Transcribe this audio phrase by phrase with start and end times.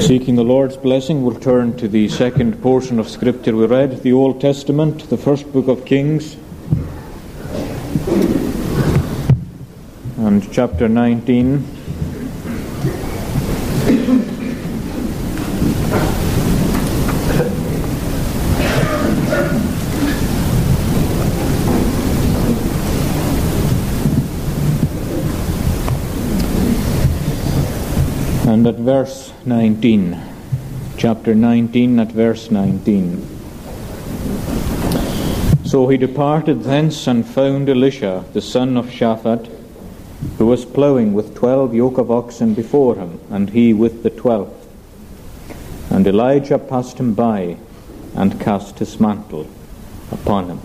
[0.00, 4.12] Seeking the Lord's blessing, we'll turn to the second portion of Scripture we read, the
[4.12, 6.36] Old Testament, the first book of Kings,
[10.18, 11.64] and chapter 19.
[28.46, 30.18] And at verse 19,
[30.96, 33.26] chapter 19, at verse 19.
[35.66, 39.50] So he departed thence and found Elisha, the son of Shaphat,
[40.38, 44.66] who was ploughing with twelve yoke of oxen before him, and he with the twelfth.
[45.90, 47.58] And Elijah passed him by
[48.14, 49.46] and cast his mantle
[50.10, 50.60] upon him.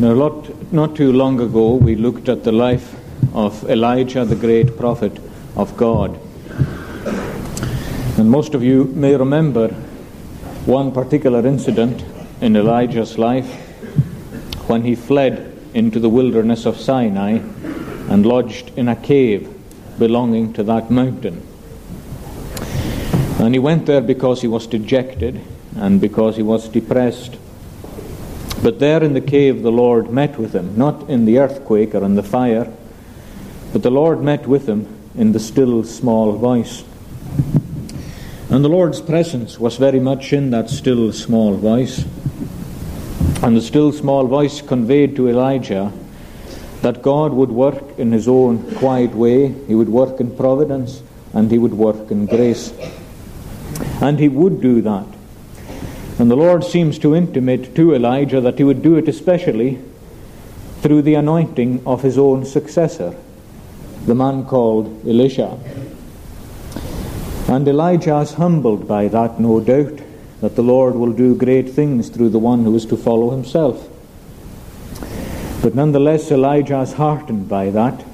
[0.00, 2.96] Now, not, not too long ago, we looked at the life
[3.34, 5.12] of Elijah, the great prophet
[5.56, 6.18] of God.
[8.16, 9.68] And most of you may remember
[10.64, 12.02] one particular incident
[12.40, 13.46] in Elijah's life
[14.70, 17.32] when he fled into the wilderness of Sinai
[18.08, 19.54] and lodged in a cave
[19.98, 21.46] belonging to that mountain.
[23.38, 25.42] And he went there because he was dejected
[25.76, 27.36] and because he was depressed.
[28.62, 32.04] But there in the cave the Lord met with him, not in the earthquake or
[32.04, 32.70] in the fire,
[33.72, 36.84] but the Lord met with him in the still small voice.
[38.50, 42.04] And the Lord's presence was very much in that still small voice.
[43.42, 45.92] And the still small voice conveyed to Elijah
[46.82, 51.50] that God would work in his own quiet way, he would work in providence, and
[51.50, 52.72] he would work in grace.
[54.00, 55.06] And he would do that.
[56.20, 59.78] And the Lord seems to intimate to Elijah that he would do it especially
[60.82, 63.16] through the anointing of his own successor,
[64.04, 65.58] the man called Elisha.
[67.48, 69.98] And Elijah is humbled by that, no doubt,
[70.42, 73.88] that the Lord will do great things through the one who is to follow himself.
[75.62, 78.04] But nonetheless, Elijah is heartened by that,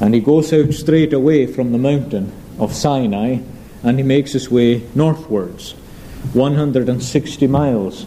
[0.00, 2.30] and he goes out straight away from the mountain
[2.60, 3.38] of Sinai
[3.82, 5.74] and he makes his way northwards
[6.32, 8.06] 160 miles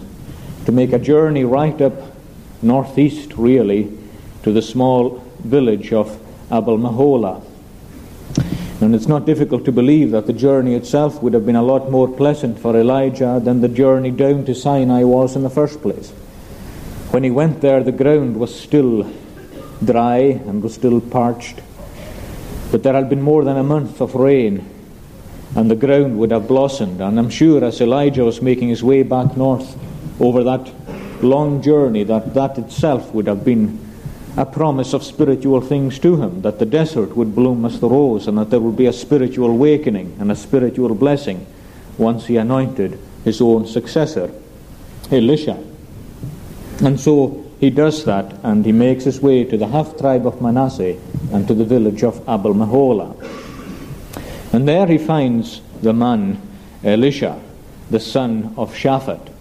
[0.65, 1.93] to make a journey right up
[2.61, 3.91] northeast, really,
[4.43, 6.19] to the small village of
[6.51, 7.43] Abel Meholah.
[8.81, 11.89] And it's not difficult to believe that the journey itself would have been a lot
[11.89, 16.11] more pleasant for Elijah than the journey down to Sinai was in the first place.
[17.11, 19.09] When he went there, the ground was still
[19.83, 21.61] dry and was still parched.
[22.71, 24.67] But there had been more than a month of rain
[25.55, 27.01] and the ground would have blossomed.
[27.01, 29.77] And I'm sure as Elijah was making his way back north
[30.19, 30.71] over that
[31.23, 33.79] long journey, that that itself would have been
[34.35, 38.27] a promise of spiritual things to him, that the desert would bloom as the rose,
[38.27, 41.45] and that there would be a spiritual awakening and a spiritual blessing
[41.97, 44.31] once he anointed his own successor,
[45.11, 45.57] Elisha.
[46.83, 50.39] And so he does that, and he makes his way to the half tribe of
[50.39, 50.95] Manasseh
[51.33, 53.15] and to the village of Abel Meholah.
[54.53, 56.41] And there he finds the man
[56.83, 57.39] Elisha,
[57.89, 59.33] the son of Shaphat.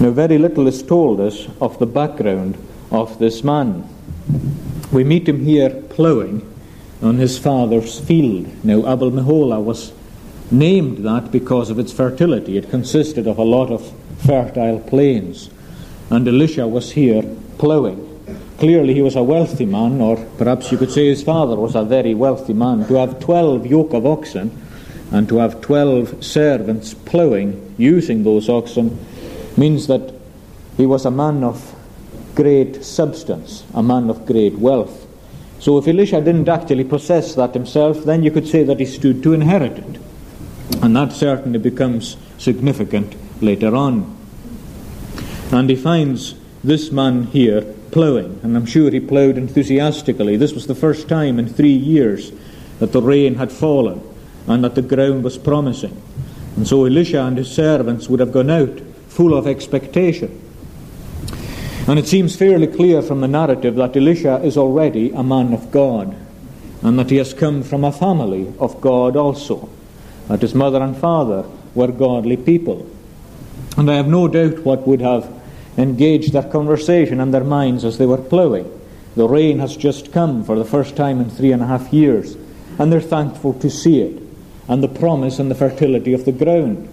[0.00, 2.58] Now, very little is told us of the background
[2.90, 3.88] of this man.
[4.92, 6.50] We meet him here ploughing
[7.02, 8.64] on his father's field.
[8.64, 9.92] Now, Abel Meholah was
[10.50, 12.56] named that because of its fertility.
[12.56, 15.50] It consisted of a lot of fertile plains.
[16.10, 17.22] And Elisha was here
[17.58, 18.13] ploughing.
[18.58, 21.84] Clearly, he was a wealthy man, or perhaps you could say his father was a
[21.84, 22.86] very wealthy man.
[22.86, 24.62] To have 12 yoke of oxen
[25.10, 29.04] and to have 12 servants ploughing using those oxen
[29.56, 30.14] means that
[30.76, 31.74] he was a man of
[32.34, 35.06] great substance, a man of great wealth.
[35.58, 39.22] So if Elisha didn't actually possess that himself, then you could say that he stood
[39.22, 40.00] to inherit it.
[40.82, 44.16] And that certainly becomes significant later on.
[45.50, 47.62] And he finds this man here
[47.94, 50.36] ploughing, and I'm sure he ploughed enthusiastically.
[50.36, 52.32] This was the first time in three years
[52.80, 54.02] that the rain had fallen
[54.48, 56.02] and that the ground was promising.
[56.56, 60.40] And so Elisha and his servants would have gone out full of expectation.
[61.86, 65.70] And it seems fairly clear from the narrative that Elisha is already a man of
[65.70, 66.16] God,
[66.82, 69.68] and that he has come from a family of God also,
[70.26, 71.44] that his mother and father
[71.76, 72.90] were godly people.
[73.76, 75.43] And I have no doubt what would have
[75.76, 78.70] engaged their conversation and their minds as they were ploughing.
[79.16, 82.36] The rain has just come for the first time in three and a half years,
[82.78, 84.22] and they're thankful to see it,
[84.68, 86.88] and the promise and the fertility of the ground.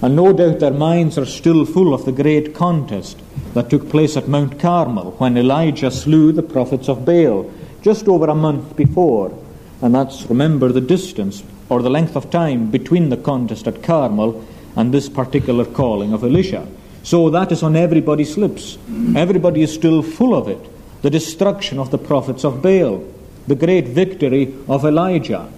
[0.00, 3.20] And no doubt their minds are still full of the great contest
[3.54, 7.50] that took place at Mount Carmel when Elijah slew the prophets of Baal
[7.82, 9.36] just over a month before.
[9.82, 14.44] And that's, remember, the distance or the length of time between the contest at Carmel
[14.76, 16.68] and this particular calling of Elisha.
[17.08, 18.76] So that is on everybody's lips.
[19.16, 20.60] Everybody is still full of it.
[21.00, 23.02] The destruction of the prophets of Baal,
[23.46, 25.50] the great victory of Elijah.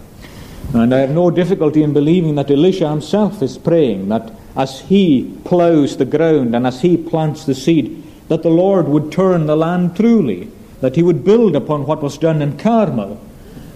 [0.73, 5.37] And I have no difficulty in believing that Elisha himself is praying that as he
[5.44, 9.56] ploughs the ground and as he plants the seed, that the Lord would turn the
[9.56, 13.20] land truly, that he would build upon what was done in Carmel,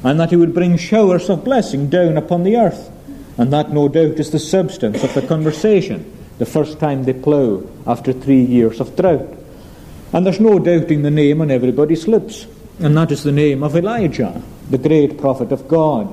[0.04, 2.92] and that he would bring showers of blessing down upon the earth.
[3.36, 6.08] And that, no doubt, is the substance of the conversation,
[6.38, 9.28] the first time they plough after three years of drought.
[10.12, 12.46] And there's no doubting the name on everybody's lips,
[12.78, 16.12] and that is the name of Elijah, the great prophet of God.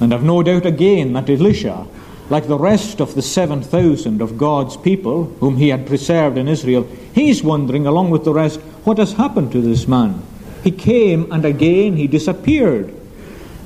[0.00, 1.86] And I've no doubt again that Elisha,
[2.30, 6.86] like the rest of the 7,000 of God's people whom he had preserved in Israel,
[7.14, 10.22] he's wondering, along with the rest, what has happened to this man.
[10.62, 12.94] He came and again he disappeared.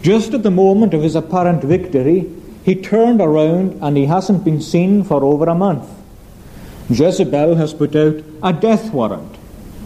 [0.02, 2.30] Just at the moment of his apparent victory,
[2.64, 5.88] he turned around and he hasn't been seen for over a month.
[6.90, 9.36] Jezebel has put out a death warrant.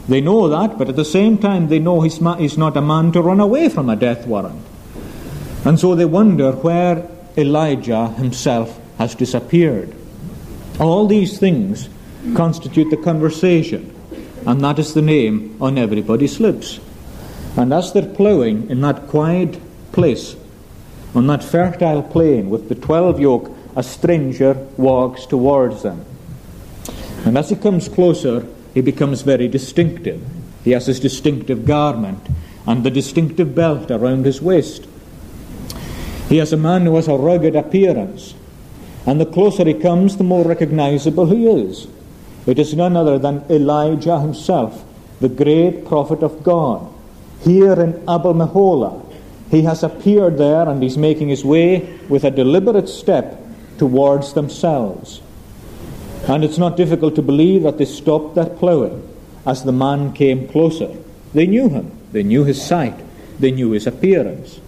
[0.09, 3.23] They know that, but at the same time, they know he's not a man to
[3.23, 4.65] run away from a death warrant.
[5.65, 9.95] And so they wonder where Elijah himself has disappeared.
[10.79, 11.89] All these things
[12.35, 13.95] constitute the conversation,
[14.47, 16.79] and that is the name on everybody's lips.
[17.57, 19.61] And as they're ploughing in that quiet
[19.93, 20.37] place,
[21.17, 26.05] on that fertile plain with the twelve yoke, a stranger walks towards them.
[27.25, 30.23] And as he comes closer, he becomes very distinctive.
[30.63, 32.21] He has his distinctive garment
[32.67, 34.87] and the distinctive belt around his waist.
[36.29, 38.35] He is a man who has a rugged appearance,
[39.07, 41.87] and the closer he comes, the more recognizable he is.
[42.47, 44.85] It is none other than Elijah himself,
[45.21, 46.93] the great prophet of God.
[47.43, 49.06] Here in Abel Meholah,
[49.51, 53.41] he has appeared there and he's making his way with a deliberate step
[53.79, 55.21] towards themselves.
[56.29, 59.07] And it's not difficult to believe that they stopped their ploughing
[59.47, 60.93] as the man came closer.
[61.35, 62.99] They knew him, they knew his sight,
[63.39, 64.61] they knew his appearance.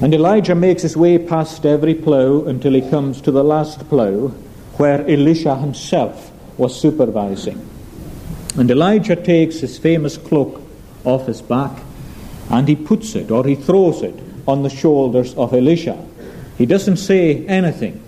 [0.00, 4.28] And Elijah makes his way past every plough until he comes to the last plough
[4.78, 7.68] where Elisha himself was supervising.
[8.56, 10.62] And Elijah takes his famous cloak
[11.04, 11.82] off his back
[12.50, 14.14] and he puts it or he throws it
[14.46, 15.96] on the shoulders of Elisha.
[16.58, 18.02] He doesn't say anything.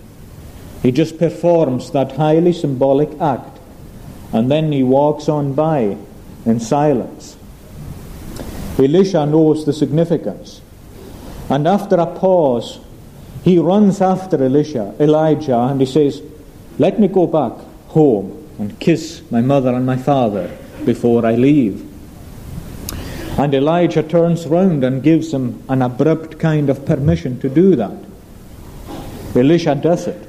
[0.81, 3.59] He just performs that highly symbolic act
[4.33, 5.97] and then he walks on by
[6.45, 7.37] in silence.
[8.77, 10.61] Elisha knows the significance.
[11.49, 12.79] And after a pause,
[13.43, 16.21] he runs after Elisha, Elijah, and he says,
[16.77, 17.53] Let me go back
[17.87, 21.94] home and kiss my mother and my father before I leave.
[23.37, 27.97] And Elijah turns round and gives him an abrupt kind of permission to do that.
[29.35, 30.27] Elisha does it.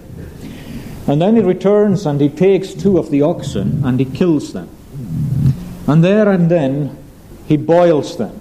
[1.06, 4.68] And then he returns and he takes two of the oxen and he kills them.
[5.86, 6.98] And there and then
[7.46, 8.40] he boils them,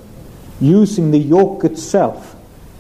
[0.59, 2.36] using the yoke itself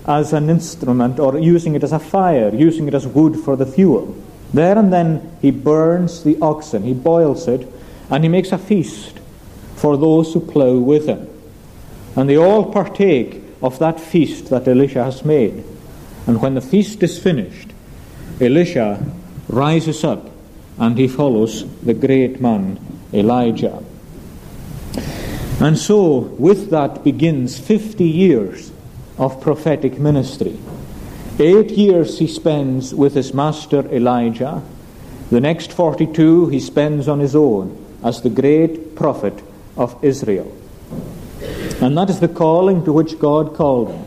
[0.07, 3.65] as an instrument or using it as a fire, using it as wood for the
[3.67, 4.15] fuel.
[4.51, 7.71] There and then he burns the oxen, he boils it,
[8.09, 9.19] and he makes a feast
[9.75, 11.27] for those who plough with him.
[12.15, 15.63] And they all partake of that feast that Elisha has made.
[16.27, 17.71] And when the feast is finished,
[18.39, 19.03] Elisha
[19.47, 20.29] rises up
[20.77, 22.79] and he follows the great man
[23.13, 23.83] Elijah.
[25.59, 28.71] And so, with that begins 50 years
[29.17, 30.59] of prophetic ministry.
[31.39, 34.61] Eight years he spends with his master Elijah.
[35.29, 39.41] The next 42 he spends on his own as the great prophet
[39.77, 40.51] of Israel.
[41.85, 44.05] And that is the calling to which God called him.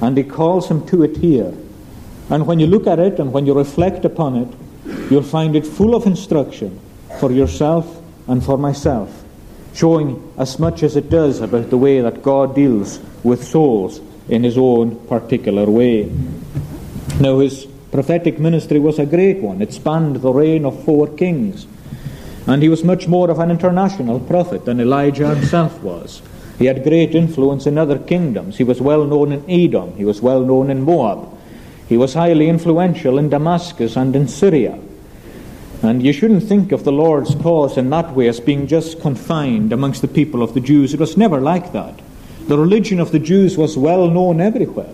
[0.00, 1.54] And he calls him to it here.
[2.30, 5.64] And when you look at it and when you reflect upon it, you'll find it
[5.64, 6.80] full of instruction
[7.20, 9.22] for yourself and for myself,
[9.72, 14.42] showing as much as it does about the way that God deals with souls in
[14.42, 16.12] his own particular way.
[17.20, 19.62] Now, his prophetic ministry was a great one.
[19.62, 21.68] It spanned the reign of four kings.
[22.48, 26.20] And he was much more of an international prophet than Elijah himself was.
[26.58, 28.56] He had great influence in other kingdoms.
[28.56, 29.94] He was well known in Edom.
[29.96, 31.28] He was well known in Moab.
[31.88, 34.78] He was highly influential in Damascus and in Syria.
[35.82, 39.72] And you shouldn't think of the Lord's cause in that way as being just confined
[39.72, 40.94] amongst the people of the Jews.
[40.94, 42.00] It was never like that.
[42.48, 44.92] The religion of the Jews was well known everywhere.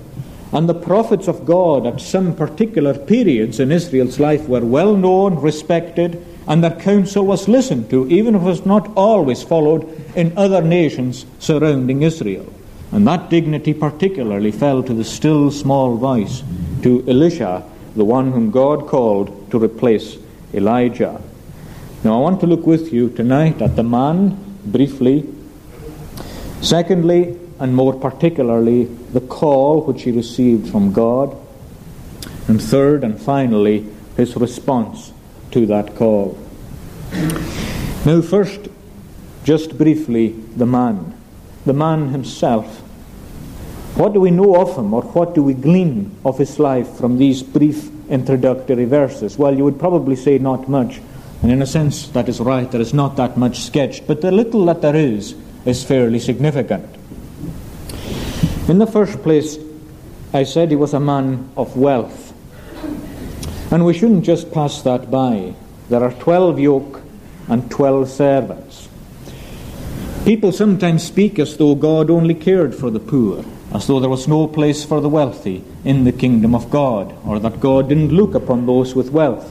[0.52, 5.36] And the prophets of God at some particular periods in Israel's life were well known,
[5.36, 9.84] respected, and their counsel was listened to, even if it was not always followed
[10.16, 12.52] in other nations surrounding Israel.
[12.90, 16.42] And that dignity particularly fell to the still small voice,
[16.82, 17.64] to Elisha,
[17.96, 20.18] the one whom God called to replace
[20.52, 21.20] Elijah.
[22.04, 25.26] Now I want to look with you tonight at the man, briefly.
[26.60, 31.36] Secondly, and more particularly, the call which he received from God.
[32.48, 35.12] And third and finally, his response
[35.52, 36.38] to that call.
[38.04, 38.68] Now, first,
[39.44, 41.14] just briefly, the man.
[41.64, 42.80] The man himself.
[43.96, 47.18] What do we know of him, or what do we glean of his life from
[47.18, 49.38] these brief introductory verses?
[49.38, 51.00] Well, you would probably say not much.
[51.42, 52.70] And in a sense, that is right.
[52.70, 54.06] There is not that much sketched.
[54.06, 56.86] But the little that there is is fairly significant.
[58.68, 59.58] In the first place,
[60.32, 62.21] I said he was a man of wealth.
[63.72, 65.54] And we shouldn't just pass that by.
[65.88, 67.00] There are 12 yoke
[67.48, 68.90] and 12 servants.
[70.26, 74.28] People sometimes speak as though God only cared for the poor, as though there was
[74.28, 78.34] no place for the wealthy in the kingdom of God, or that God didn't look
[78.34, 79.50] upon those with wealth.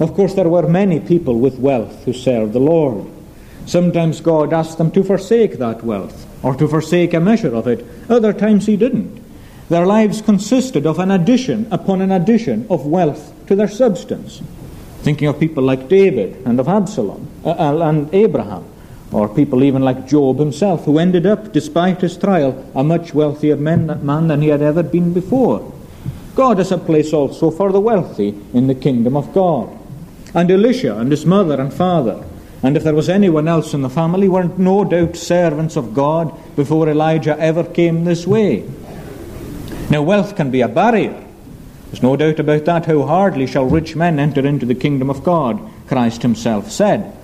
[0.00, 3.06] Of course, there were many people with wealth who served the Lord.
[3.66, 7.86] Sometimes God asked them to forsake that wealth, or to forsake a measure of it.
[8.10, 9.22] Other times He didn't.
[9.68, 14.42] Their lives consisted of an addition upon an addition of wealth to their substance.
[15.02, 18.64] Thinking of people like David and of Absalom uh, uh, and Abraham,
[19.12, 23.56] or people even like Job himself, who ended up, despite his trial, a much wealthier
[23.56, 25.72] man, man than he had ever been before.
[26.34, 29.70] God has a place also for the wealthy in the kingdom of God.
[30.34, 32.24] And Elisha and his mother and father,
[32.62, 36.34] and if there was anyone else in the family, were no doubt servants of God
[36.56, 38.64] before Elijah ever came this way.
[39.90, 41.23] Now, wealth can be a barrier.
[41.94, 42.86] There's no doubt about that.
[42.86, 47.16] How hardly shall rich men enter into the kingdom of God, Christ himself said.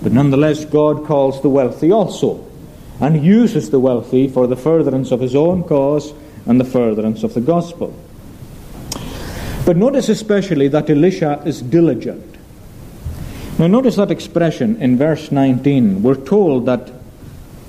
[0.00, 2.46] But nonetheless, God calls the wealthy also,
[3.00, 6.14] and uses the wealthy for the furtherance of his own cause
[6.46, 7.92] and the furtherance of the gospel.
[9.66, 12.36] But notice especially that Elisha is diligent.
[13.58, 16.00] Now, notice that expression in verse 19.
[16.00, 16.92] We're told that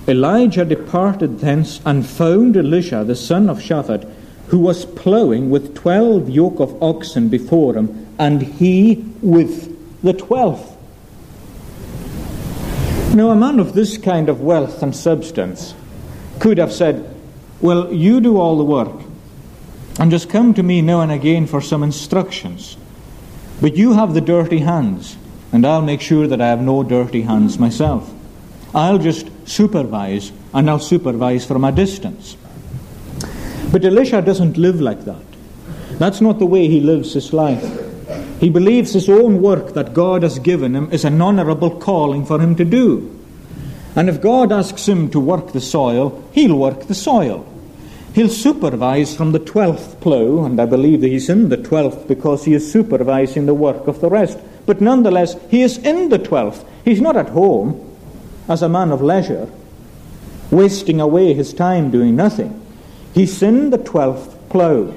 [0.08, 4.08] Elijah departed thence and found Elisha, the son of Shaphat,
[4.54, 10.78] who was ploughing with twelve yoke of oxen before him, and he with the twelfth.
[13.16, 15.74] Now, a man of this kind of wealth and substance
[16.38, 17.16] could have said,
[17.62, 18.94] Well, you do all the work,
[20.00, 22.78] and just come to me now and again for some instructions.
[23.60, 25.18] But you have the dirty hands,
[25.52, 28.08] and I'll make sure that I have no dirty hands myself.
[28.76, 32.38] I'll just supervise, and I'll supervise from a distance.
[33.74, 35.26] But Elisha doesn't live like that.
[35.98, 37.66] That's not the way he lives his life.
[38.40, 42.40] He believes his own work that God has given him is an honourable calling for
[42.40, 43.20] him to do.
[43.96, 47.48] And if God asks him to work the soil, he'll work the soil.
[48.14, 52.46] He'll supervise from the twelfth plough, and I believe that he's in the twelfth because
[52.46, 54.38] he is supervising the work of the rest.
[54.68, 56.64] But nonetheless, he is in the twelfth.
[56.86, 57.98] He's not at home
[58.48, 59.50] as a man of leisure,
[60.52, 62.63] wasting away his time doing nothing.
[63.14, 64.94] He's in the twelfth plough.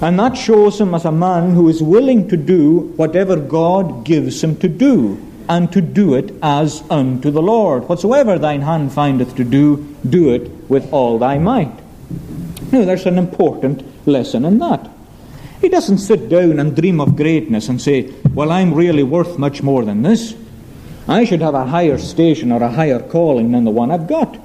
[0.00, 4.42] And that shows him as a man who is willing to do whatever God gives
[4.42, 7.88] him to do, and to do it as unto the Lord.
[7.88, 11.72] Whatsoever thine hand findeth to do, do it with all thy might.
[12.72, 14.88] Now, there's an important lesson in that.
[15.60, 19.62] He doesn't sit down and dream of greatness and say, Well, I'm really worth much
[19.62, 20.34] more than this.
[21.06, 24.38] I should have a higher station or a higher calling than the one I've got.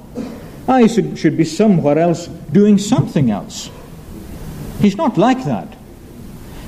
[0.68, 3.70] I should, should be somewhere else doing something else.
[4.80, 5.76] He's not like that.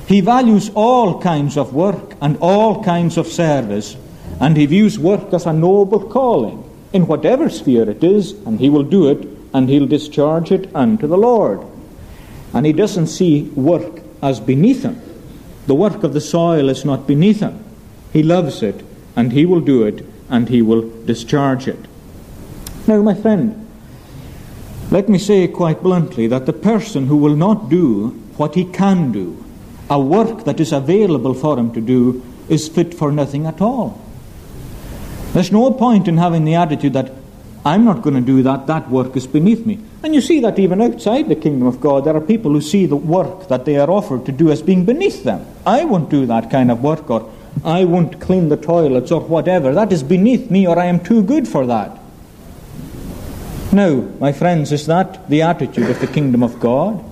[0.07, 3.95] He values all kinds of work and all kinds of service,
[4.39, 8.69] and he views work as a noble calling in whatever sphere it is, and he
[8.69, 11.61] will do it and he'll discharge it unto the Lord.
[12.53, 15.01] And he doesn't see work as beneath him.
[15.67, 17.63] The work of the soil is not beneath him.
[18.11, 18.83] He loves it,
[19.15, 21.79] and he will do it, and he will discharge it.
[22.87, 23.60] Now, my friend,
[24.91, 29.11] let me say quite bluntly that the person who will not do what he can
[29.11, 29.43] do,
[29.89, 33.99] a work that is available for him to do, is fit for nothing at all.
[35.31, 37.13] There's no point in having the attitude that
[37.63, 39.79] I'm not going to do that, that work is beneath me.
[40.03, 42.87] And you see that even outside the kingdom of God, there are people who see
[42.87, 45.45] the work that they are offered to do as being beneath them.
[45.65, 47.31] I won't do that kind of work, or
[47.63, 49.73] I won't clean the toilets, or whatever.
[49.73, 52.00] That is beneath me, or I am too good for that.
[53.73, 57.03] Now, my friends, is that the attitude of the kingdom of God?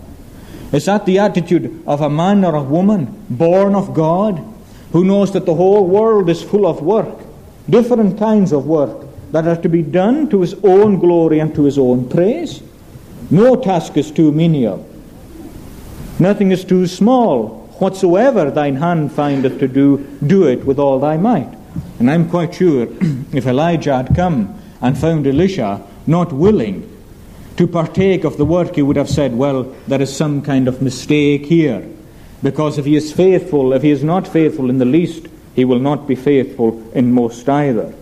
[0.74, 4.44] Is that the attitude of a man or a woman born of God
[4.92, 7.18] who knows that the whole world is full of work,
[7.70, 11.64] different kinds of work that are to be done to his own glory and to
[11.64, 12.62] his own praise?
[13.32, 14.86] No task is too menial.
[16.20, 17.70] Nothing is too small.
[17.80, 21.56] Whatsoever thine hand findeth to do, do it with all thy might.
[22.00, 22.88] And I'm quite sure
[23.32, 26.86] if Elijah had come and found Elisha not willing
[27.58, 30.82] to partake of the work, he would have said, Well, there is some kind of
[30.82, 31.88] mistake here.
[32.42, 35.80] Because if he is faithful, if he is not faithful in the least, he will
[35.80, 37.94] not be faithful in most either.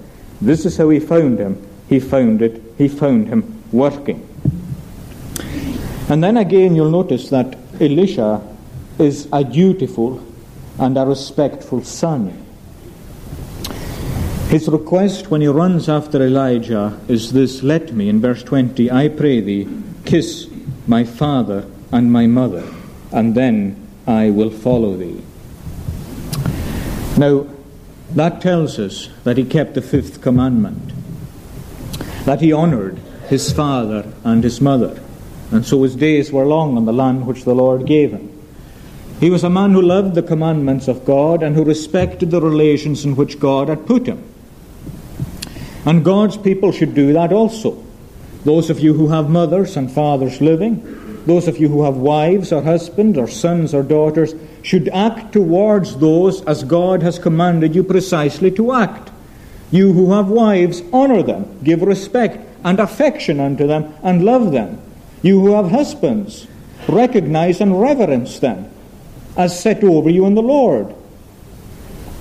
[0.41, 1.67] This is how he found him.
[1.89, 4.23] He found it, he found him working.
[6.09, 8.41] And then again, you'll notice that Elisha
[8.99, 10.23] is a dutiful
[10.79, 12.46] and a respectful son.
[14.49, 19.09] His request when he runs after Elijah is this Let me, in verse 20, I
[19.09, 19.67] pray thee,
[20.05, 20.47] kiss
[20.87, 22.63] my father and my mother,
[23.11, 23.75] and then
[24.07, 25.21] I will follow thee.
[27.17, 27.45] Now,
[28.11, 30.93] that tells us that he kept the fifth commandment,
[32.23, 34.97] that he honored his father and his mother,
[35.51, 38.31] and so his days were long on the land which the Lord gave him.
[39.19, 43.03] He was a man who loved the commandments of God and who respected the relations
[43.03, 44.23] in which God had put him.
[45.88, 47.82] And God's people should do that also.
[48.44, 52.51] Those of you who have mothers and fathers living, those of you who have wives
[52.51, 57.86] or husbands or sons or daughters, should act towards those as God has commanded you
[57.86, 59.12] precisely to act.
[59.72, 64.82] You who have wives, honor them, give respect and affection unto them, and love them.
[65.22, 66.48] You who have husbands,
[66.89, 68.70] recognize and reverence them
[69.38, 70.94] as set over you in the Lord.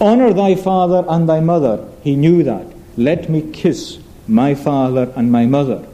[0.00, 1.84] Honor thy father and thy mother.
[2.04, 2.75] He knew that.
[2.96, 5.86] Let me kiss my father and my mother.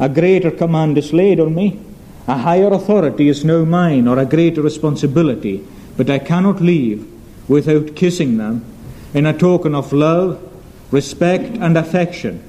[0.00, 1.78] A greater command is laid on me.
[2.26, 7.06] A higher authority is no mine, or a greater responsibility, but I cannot leave
[7.48, 8.64] without kissing them
[9.12, 10.40] in a token of love,
[10.90, 12.42] respect, and affection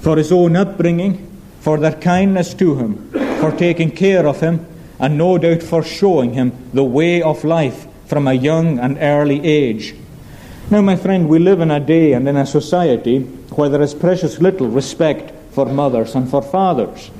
[0.00, 1.28] for his own upbringing,
[1.60, 3.10] for their kindness to him,
[3.40, 4.66] for taking care of him,
[4.98, 9.44] and no doubt for showing him the way of life from a young and early
[9.44, 9.94] age.
[10.70, 13.94] Now, my friend, we live in a day and in a society where there is
[13.94, 17.10] precious little respect for mothers and for fathers.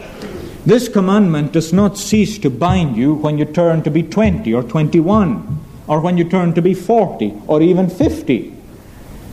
[0.64, 4.62] This commandment does not cease to bind you when you turn to be 20 or
[4.62, 8.54] 21, or when you turn to be 40 or even 50.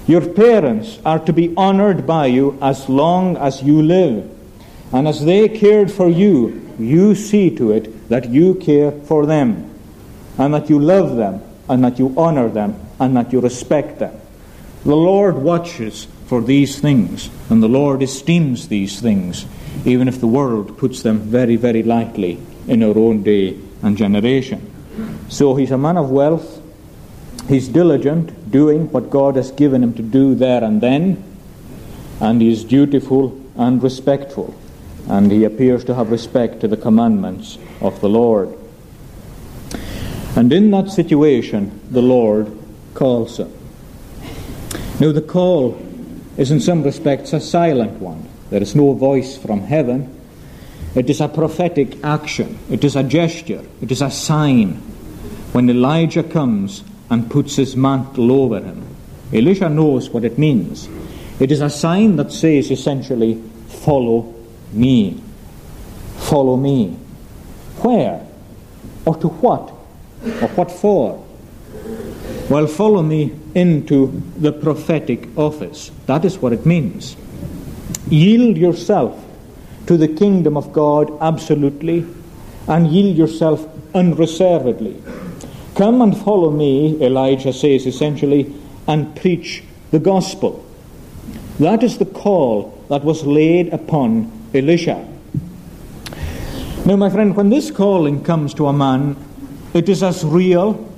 [0.07, 4.29] Your parents are to be honored by you as long as you live.
[4.91, 9.69] And as they cared for you, you see to it that you care for them,
[10.39, 14.19] and that you love them, and that you honor them, and that you respect them.
[14.83, 19.47] The Lord watches for these things, and the Lord esteems these things,
[19.83, 24.61] even if the world puts them very, very lightly in our own day and generation.
[25.27, 26.61] So he's a man of wealth.
[27.47, 31.23] He's diligent, doing what God has given him to do there and then,
[32.21, 34.53] and he is dutiful and respectful,
[35.07, 38.55] and he appears to have respect to the commandments of the Lord.
[40.35, 42.55] And in that situation, the Lord
[42.93, 43.51] calls him.
[44.99, 45.88] Now, the call
[46.39, 48.25] is in some respects a silent one.
[48.49, 50.15] There is no voice from heaven.
[50.95, 52.57] It is a prophetic action.
[52.71, 53.61] It is a gesture.
[53.81, 54.75] It is a sign.
[55.51, 58.87] When Elijah comes and puts his mantle over him,
[59.33, 60.87] Elisha knows what it means.
[61.41, 64.33] It is a sign that says essentially, Follow
[64.71, 65.21] me.
[66.17, 66.97] Follow me.
[67.81, 68.25] Where?
[69.05, 69.69] Or to what?
[70.23, 71.25] Or what for?
[72.49, 75.91] Well, follow me into the prophetic office.
[76.07, 77.15] That is what it means.
[78.09, 79.23] Yield yourself
[79.85, 82.07] to the kingdom of God absolutely
[82.67, 84.99] and yield yourself unreservedly.
[85.75, 88.51] Come and follow me, Elijah says essentially,
[88.87, 90.65] and preach the gospel.
[91.59, 95.07] That is the call that was laid upon Elisha.
[96.85, 99.15] Now, my friend, when this calling comes to a man,
[99.75, 100.88] it is as real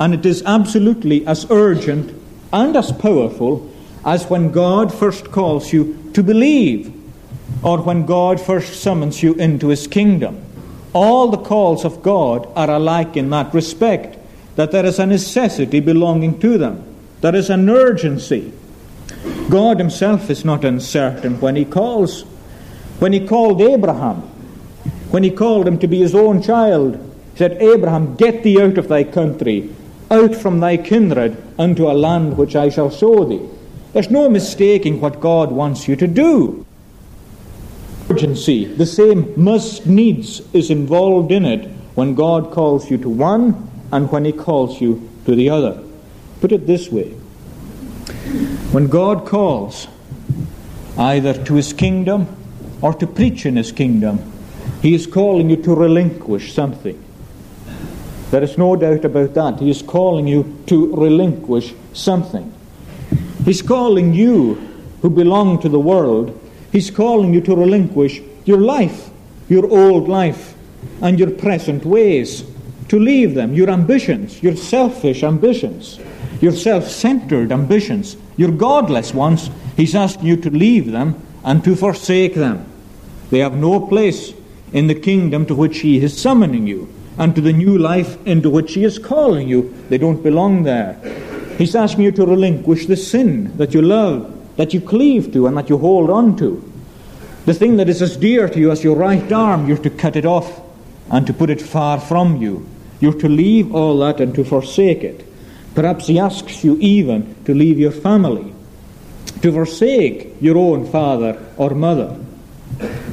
[0.00, 2.18] and it is absolutely as urgent
[2.54, 3.70] and as powerful
[4.04, 6.92] as when God first calls you to believe
[7.62, 10.42] or when God first summons you into his kingdom.
[10.94, 14.18] All the calls of God are alike in that respect,
[14.56, 16.82] that there is a necessity belonging to them,
[17.20, 18.52] there is an urgency.
[19.50, 22.22] God himself is not uncertain when he calls.
[23.00, 24.22] When he called Abraham,
[25.10, 26.94] when he called him to be his own child,
[27.32, 29.74] he said, Abraham, get thee out of thy country
[30.10, 33.48] out from thy kindred unto a land which I shall show thee.
[33.92, 36.66] There's no mistaking what God wants you to do.
[38.08, 43.70] Urgency, the same must needs is involved in it when God calls you to one
[43.92, 45.80] and when He calls you to the other.
[46.40, 47.10] Put it this way
[48.72, 49.88] when God calls
[50.96, 52.36] either to His kingdom
[52.80, 54.32] or to preach in His kingdom,
[54.82, 57.02] He is calling you to relinquish something.
[58.30, 59.58] There is no doubt about that.
[59.58, 62.52] He is calling you to relinquish something.
[63.44, 64.54] He's calling you,
[65.02, 66.36] who belong to the world,
[66.70, 69.10] He's calling you to relinquish your life,
[69.48, 70.54] your old life,
[71.02, 72.44] and your present ways.
[72.90, 75.98] To leave them, your ambitions, your selfish ambitions,
[76.40, 79.50] your self centered ambitions, your godless ones.
[79.76, 82.66] He's asking you to leave them and to forsake them.
[83.30, 84.32] They have no place
[84.72, 88.48] in the kingdom to which He is summoning you and to the new life into
[88.48, 89.74] which He is calling you.
[89.90, 90.94] They don't belong there.
[91.58, 95.54] He's asking you to relinquish the sin that you love, that you cleave to, and
[95.58, 96.64] that you hold on to.
[97.44, 100.16] The thing that is as dear to you as your right arm, you're to cut
[100.16, 100.62] it off
[101.10, 102.66] and to put it far from you.
[103.00, 105.26] You're to leave all that and to forsake it.
[105.74, 108.54] Perhaps He asks you even to leave your family,
[109.42, 112.18] to forsake your own father or mother,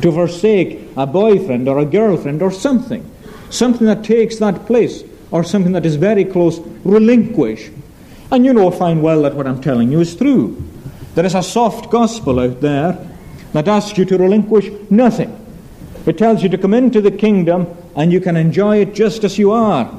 [0.02, 3.04] to forsake a boyfriend or a girlfriend or something,
[3.50, 7.70] something that takes that place or something that is very close, relinquish.
[8.32, 10.64] And you know fine well that what I'm telling you is true.
[11.16, 12.98] There is a soft gospel out there
[13.54, 15.34] that asks you to relinquish nothing.
[16.06, 19.38] It tells you to come into the kingdom and you can enjoy it just as
[19.38, 19.92] you are.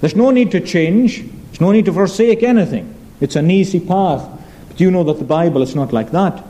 [0.00, 2.94] There's no need to change, there's no need to forsake anything.
[3.20, 4.28] It's an easy path.
[4.68, 6.44] But you know that the Bible is not like that.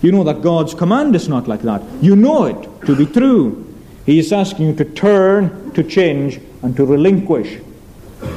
[0.00, 1.82] You know that God's command is not like that.
[2.00, 3.73] You know it to be true.
[4.06, 7.60] He is asking you to turn, to change, and to relinquish.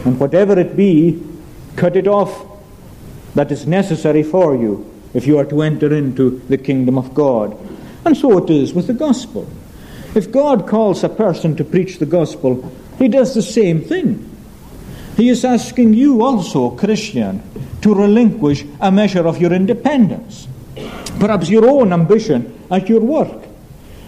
[0.06, 1.21] And whatever it be,
[1.75, 2.45] cut it off
[3.36, 7.58] that is necessary for you if you are to enter into the kingdom of God.
[8.06, 9.49] And so it is with the gospel.
[10.15, 14.23] If God calls a person to preach the gospel, he does the same thing.
[15.15, 17.41] He is asking you also, Christian,
[17.82, 20.47] to relinquish a measure of your independence,
[21.19, 23.47] perhaps your own ambition at your work,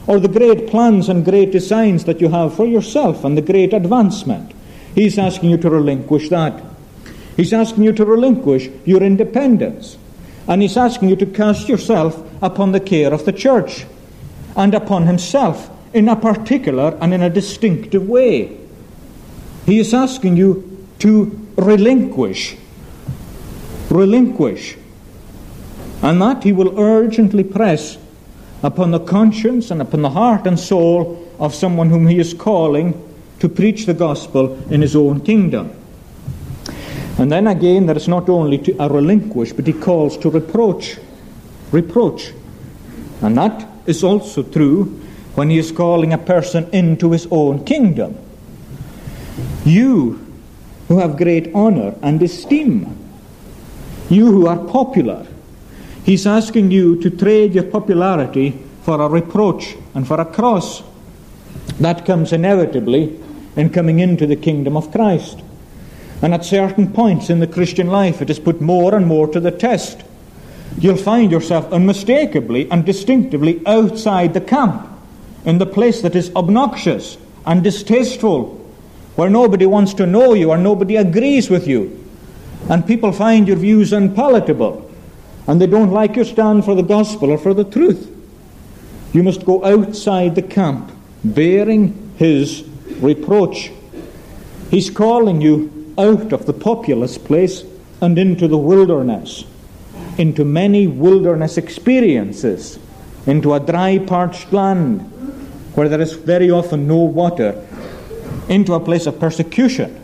[0.09, 3.73] or the great plans and great designs that you have for yourself and the great
[3.73, 4.51] advancement.
[4.95, 6.63] He's asking you to relinquish that.
[7.37, 9.99] He's asking you to relinquish your independence.
[10.47, 13.85] And he's asking you to cast yourself upon the care of the church
[14.55, 18.57] and upon himself in a particular and in a distinctive way.
[19.67, 22.57] He is asking you to relinquish.
[23.91, 24.75] Relinquish.
[26.01, 27.99] And that he will urgently press
[28.61, 32.93] upon the conscience and upon the heart and soul of someone whom he is calling
[33.39, 35.71] to preach the gospel in his own kingdom.
[37.17, 40.97] And then again, there is not only to a relinquish, but he calls to reproach.
[41.71, 42.31] Reproach.
[43.21, 44.85] And that is also true
[45.35, 48.17] when he is calling a person into his own kingdom.
[49.65, 50.25] You
[50.87, 52.97] who have great honor and esteem,
[54.09, 55.25] you who are popular,
[56.09, 60.81] he's asking you to trade your popularity for a reproach and for a cross.
[61.79, 63.21] That comes inevitably
[63.55, 65.39] in coming into the kingdom of Christ.
[66.23, 69.39] And at certain points in the Christian life, it is put more and more to
[69.39, 70.01] the test.
[70.79, 74.89] You'll find yourself unmistakably and distinctively outside the camp,
[75.45, 78.55] in the place that is obnoxious and distasteful,
[79.15, 82.03] where nobody wants to know you or nobody agrees with you.
[82.67, 84.88] And people find your views unpalatable,
[85.49, 88.07] and they don't like your stand for the gospel or for the truth.
[89.13, 90.91] You must go outside the camp,
[91.23, 92.63] bearing his
[92.99, 93.71] reproach.
[94.69, 97.63] He's calling you out of the populous place
[97.99, 99.43] and into the wilderness,
[100.19, 102.77] into many wilderness experiences,
[103.25, 104.99] into a dry, parched land
[105.73, 107.59] where there is very often no water,
[108.49, 109.99] into a place of persecution.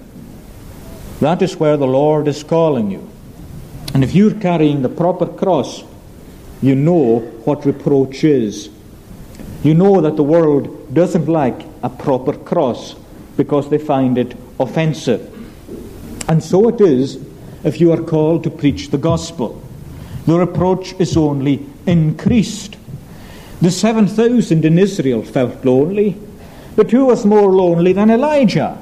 [1.19, 3.11] That is where the Lord is calling you.
[3.95, 5.81] And if you're carrying the proper cross,
[6.61, 8.69] you know what reproach is.
[9.63, 12.95] You know that the world doesn't like a proper cross
[13.37, 15.31] because they find it offensive.
[16.27, 17.25] And so it is
[17.63, 19.63] if you are called to preach the gospel.
[20.25, 22.75] The reproach is only increased.
[23.61, 26.17] The 7,000 in Israel felt lonely,
[26.75, 28.77] but who was more lonely than Elijah?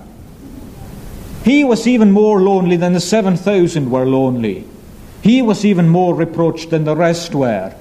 [1.44, 4.70] He was even more lonely than the 7,000 were lonely.
[5.24, 7.74] He was even more reproached than the rest were.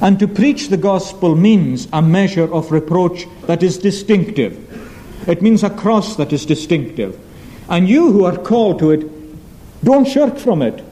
[0.00, 5.28] And to preach the gospel means a measure of reproach that is distinctive.
[5.28, 7.18] It means a cross that is distinctive.
[7.68, 9.10] And you who are called to it,
[9.84, 10.84] don't shirk from it.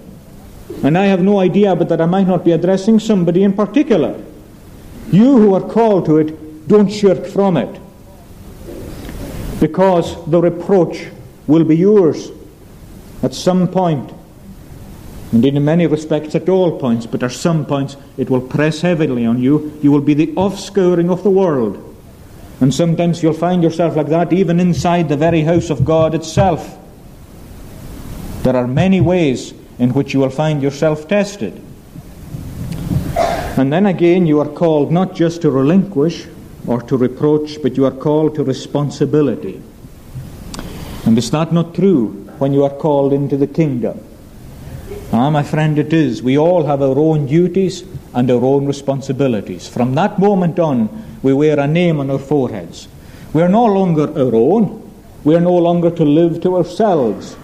[0.83, 4.21] And I have no idea but that I might not be addressing somebody in particular.
[5.13, 7.81] You who are called to it, don't shirk from it.
[9.61, 11.07] Because the reproach
[11.47, 12.31] will be yours
[13.23, 14.13] at some point.
[15.33, 19.25] Indeed, in many respects, at all points, but at some points it will press heavily
[19.25, 19.79] on you.
[19.81, 21.87] You will be the offscouring of the world.
[22.61, 26.77] And sometimes you'll find yourself like that even inside the very house of God itself.
[28.43, 31.63] There are many ways in which you will find yourself tested.
[33.57, 36.27] And then again, you are called not just to relinquish
[36.67, 39.63] or to reproach, but you are called to responsibility.
[41.07, 44.01] And is that not true when you are called into the kingdom?
[45.13, 46.23] Ah, my friend, it is.
[46.23, 47.83] We all have our own duties
[48.15, 49.67] and our own responsibilities.
[49.67, 50.89] From that moment on,
[51.21, 52.87] we wear a name on our foreheads.
[53.33, 54.89] We are no longer our own.
[55.25, 57.37] We are no longer to live to ourselves.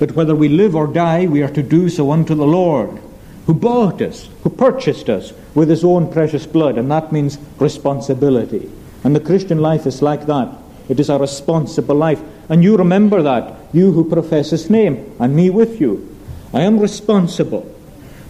[0.00, 3.00] But whether we live or die, we are to do so unto the Lord,
[3.46, 8.68] who bought us, who purchased us with his own precious blood, and that means responsibility.
[9.04, 10.52] And the Christian life is like that.
[10.88, 12.20] It is a responsible life.
[12.48, 16.15] And you remember that, you who profess his name, and me with you.
[16.56, 17.70] I am responsible.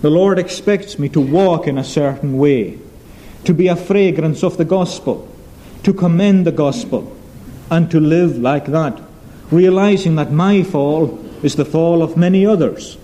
[0.02, 2.76] The Lord expects me to walk in a certain way,
[3.44, 5.28] to be a fragrance of the gospel,
[5.84, 7.16] to commend the gospel,
[7.70, 9.00] and to live like that,
[9.52, 12.98] realizing that my fall is the fall of many others.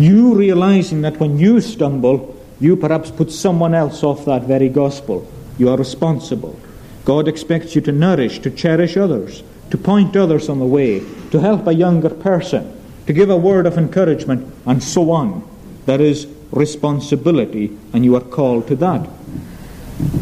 [0.00, 5.30] You realizing that when you stumble, you perhaps put someone else off that very gospel.
[5.58, 6.58] You are responsible.
[7.04, 11.38] God expects you to nourish, to cherish others, to point others on the way, to
[11.38, 12.79] help a younger person,
[13.10, 15.42] to give a word of encouragement, and so on.
[15.84, 19.08] There is responsibility, and you are called to that.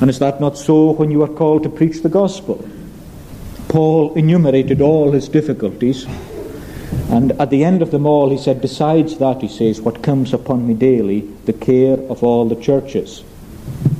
[0.00, 2.66] And is that not so when you are called to preach the gospel?
[3.68, 6.06] Paul enumerated all his difficulties
[7.10, 10.32] and at the end of them all, he said, Besides that, he says, what comes
[10.32, 13.22] upon me daily, the care of all the churches.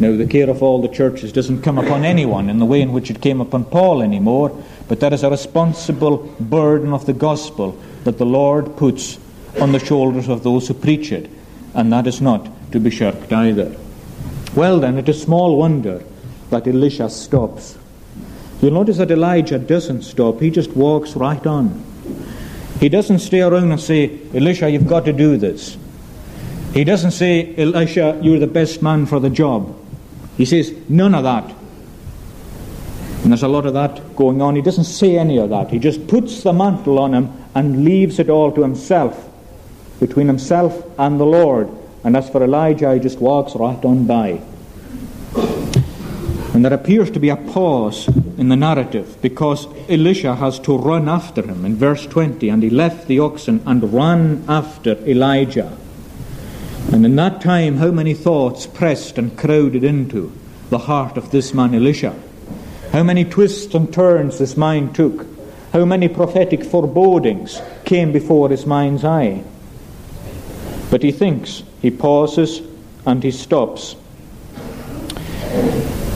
[0.01, 2.92] Now, the care of all the churches doesn't come upon anyone in the way in
[2.92, 4.51] which it came upon Paul anymore,
[4.88, 9.19] but that is a responsible burden of the gospel that the Lord puts
[9.61, 11.31] on the shoulders of those who preach it,
[11.75, 13.75] and that is not to be shirked either.
[14.55, 16.03] Well, then, it is small wonder
[16.51, 17.79] that Elisha stops.
[18.61, 21.85] You'll notice that Elijah doesn't stop, he just walks right on.
[22.81, 25.77] He doesn't stay around and say, Elisha, you've got to do this.
[26.73, 29.77] He doesn't say, Elisha, you're the best man for the job.
[30.37, 31.55] He says, none of that.
[33.23, 34.55] And there's a lot of that going on.
[34.55, 35.71] He doesn't say any of that.
[35.71, 39.29] He just puts the mantle on him and leaves it all to himself,
[39.99, 41.68] between himself and the Lord.
[42.05, 44.40] And as for Elijah, he just walks right on by.
[46.55, 48.07] And there appears to be a pause
[48.38, 52.49] in the narrative because Elisha has to run after him in verse 20.
[52.49, 55.77] And he left the oxen and ran after Elijah.
[56.92, 60.33] And in that time, how many thoughts pressed and crowded into
[60.71, 62.14] the heart of this man Elisha?
[62.92, 65.27] How many twists and turns his mind took?
[65.73, 69.45] How many prophetic forebodings came before his mind's eye?
[70.91, 72.63] But he thinks, he pauses,
[73.05, 73.95] and he stops.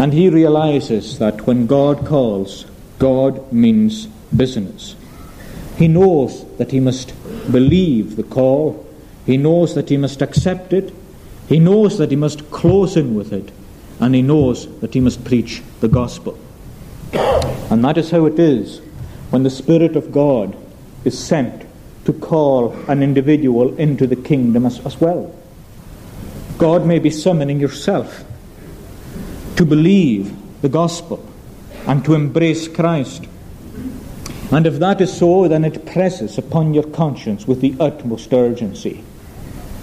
[0.00, 2.64] And he realizes that when God calls,
[2.98, 4.96] God means business.
[5.76, 7.12] He knows that he must
[7.52, 8.86] believe the call.
[9.26, 10.94] He knows that he must accept it.
[11.48, 13.52] He knows that he must close in with it.
[14.00, 16.38] And he knows that he must preach the gospel.
[17.12, 18.80] And that is how it is
[19.32, 20.54] when the Spirit of God
[21.04, 21.64] is sent
[22.04, 25.34] to call an individual into the kingdom as, as well.
[26.58, 28.24] God may be summoning yourself
[29.56, 31.26] to believe the gospel
[31.86, 33.24] and to embrace Christ.
[34.50, 39.02] And if that is so, then it presses upon your conscience with the utmost urgency.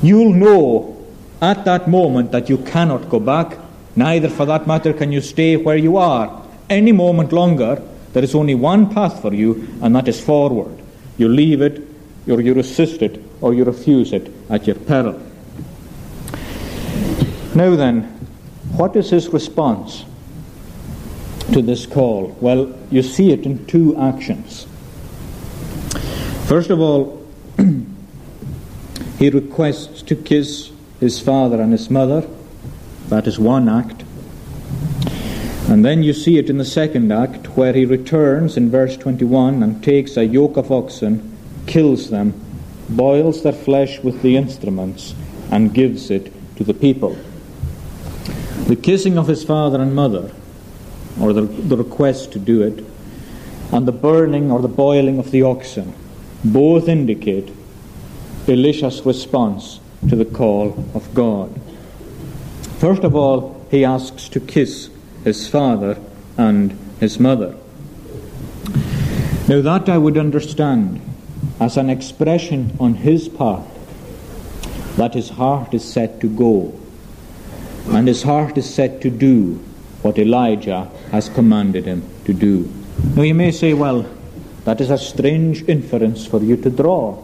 [0.03, 0.95] You'll know
[1.41, 3.57] at that moment that you cannot go back,
[3.95, 7.81] neither for that matter can you stay where you are any moment longer.
[8.13, 10.77] There is only one path for you, and that is forward.
[11.17, 11.81] You leave it,
[12.27, 15.21] or you resist it, or you refuse it at your peril.
[17.55, 18.03] Now then,
[18.77, 20.05] what is his response
[21.53, 22.37] to this call?
[22.39, 24.67] Well, you see it in two actions.
[26.47, 27.25] First of all,
[29.19, 32.27] he requests to kiss his father and his mother.
[33.09, 34.03] That is one act.
[35.69, 39.61] And then you see it in the second act where he returns in verse 21
[39.61, 42.33] and takes a yoke of oxen, kills them,
[42.89, 45.13] boils their flesh with the instruments,
[45.51, 47.15] and gives it to the people.
[48.65, 50.31] The kissing of his father and mother,
[51.21, 52.83] or the, the request to do it,
[53.71, 55.93] and the burning or the boiling of the oxen,
[56.43, 57.53] both indicate
[58.47, 59.79] Elisha's response
[60.09, 61.61] to the call of God.
[62.79, 64.89] First of all, he asks to kiss
[65.23, 65.97] his father
[66.37, 67.55] and his mother.
[69.47, 71.01] Now, that I would understand
[71.59, 73.65] as an expression on his part
[74.95, 76.77] that his heart is set to go,
[77.87, 79.55] and his heart is set to do
[80.01, 82.71] what Elijah has commanded him to do.
[83.15, 84.05] Now, you may say, well,
[84.65, 87.23] that is a strange inference for you to draw.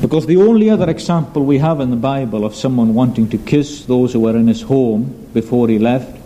[0.00, 3.84] Because the only other example we have in the Bible of someone wanting to kiss
[3.86, 6.21] those who were in his home before he left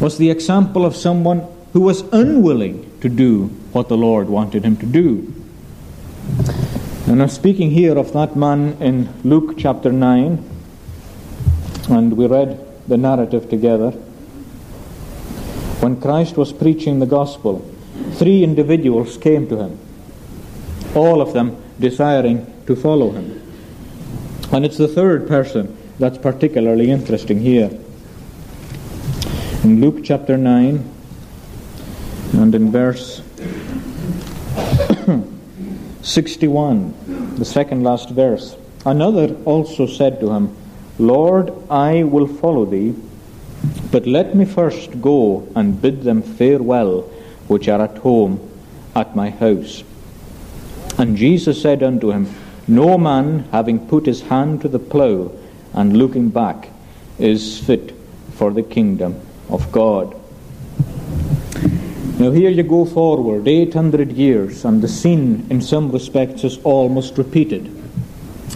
[0.00, 4.76] was the example of someone who was unwilling to do what the Lord wanted him
[4.78, 5.32] to do.
[7.06, 10.42] And I'm speaking here of that man in Luke chapter 9,
[11.90, 12.58] and we read
[12.88, 13.90] the narrative together.
[15.80, 17.58] When Christ was preaching the gospel,
[18.14, 19.78] three individuals came to him,
[20.94, 23.40] all of them desiring to follow him.
[24.52, 27.70] And it's the third person that's particularly interesting here.
[29.62, 30.90] In Luke chapter 9
[32.32, 33.20] and in verse
[36.00, 40.56] 61, the second last verse, another also said to him,
[40.98, 42.94] Lord, I will follow thee,
[43.92, 47.02] but let me first go and bid them farewell
[47.46, 48.40] which are at home
[48.96, 49.84] at my house.
[50.96, 52.34] And Jesus said unto him,
[52.66, 55.30] No man, having put his hand to the plough
[55.74, 56.70] and looking back,
[57.18, 57.94] is fit
[58.32, 59.20] for the kingdom
[59.50, 60.14] of God.
[62.18, 67.16] Now, here you go forward 800 years, and the scene, in some respects, is almost
[67.16, 67.74] repeated.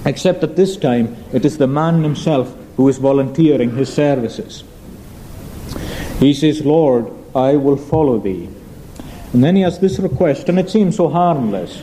[0.04, 4.64] Except that this time it is the man himself who is volunteering his services.
[6.18, 8.48] He says, Lord, I will follow thee.
[9.32, 11.82] And then he has this request, and it seems so harmless.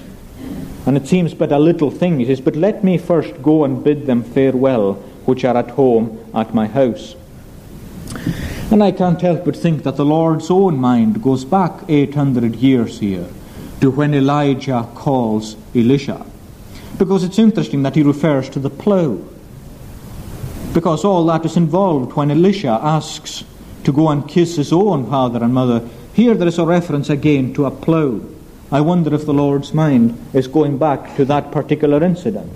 [0.85, 2.19] And it seems but a little thing.
[2.19, 4.93] He says, But let me first go and bid them farewell,
[5.25, 7.15] which are at home at my house.
[8.71, 12.99] And I can't help but think that the Lord's own mind goes back 800 years
[12.99, 13.27] here
[13.81, 16.25] to when Elijah calls Elisha.
[16.97, 19.21] Because it's interesting that he refers to the plough.
[20.73, 23.43] Because all that is involved when Elisha asks
[23.83, 27.53] to go and kiss his own father and mother here there is a reference again
[27.53, 28.21] to a plough.
[28.71, 32.51] I wonder if the Lord's mind is going back to that particular incident.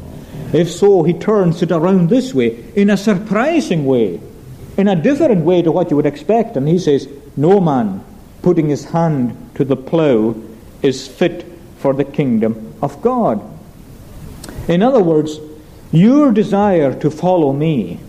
[0.54, 4.22] If so, he turns it around this way, in a surprising way,
[4.78, 6.58] in a different way to what you would expect.
[6.58, 8.04] And he says, No man
[8.42, 10.36] putting his hand to the plough
[10.82, 11.46] is fit
[11.78, 13.42] for the kingdom of God.
[14.68, 15.40] In other words,
[15.92, 18.00] your desire to follow me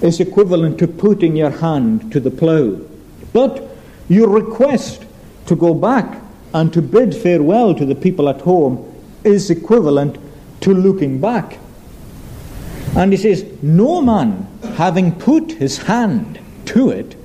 [0.00, 2.80] is equivalent to putting your hand to the plough.
[3.32, 3.68] But
[4.08, 5.04] your request
[5.46, 6.22] to go back
[6.54, 8.84] and to bid farewell to the people at home
[9.24, 10.18] is equivalent
[10.62, 11.58] to looking back.
[12.96, 14.46] And he says, No man
[14.76, 17.16] having put his hand to it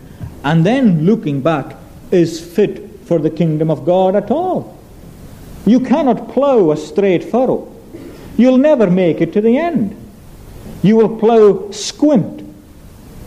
[0.43, 1.75] and then looking back
[2.11, 4.77] is fit for the kingdom of God at all.
[5.65, 7.73] You cannot plough a straight furrow.
[8.37, 9.95] You'll never make it to the end.
[10.81, 12.41] You will plough squint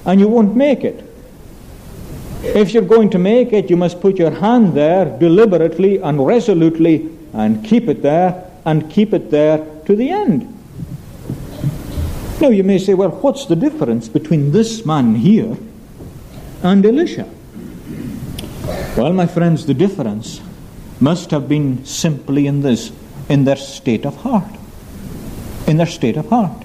[0.05, 1.05] and you won't make it.
[2.43, 7.11] If you're going to make it, you must put your hand there deliberately and resolutely
[7.33, 10.53] and keep it there and keep it there to the end.
[12.41, 15.57] Now you may say, well, what's the difference between this man here
[16.63, 17.27] and Elisha?
[18.97, 20.41] Well, my friends, the difference
[21.01, 22.93] must have been simply in this
[23.29, 24.51] in their state of heart.
[25.67, 26.65] In their state of heart.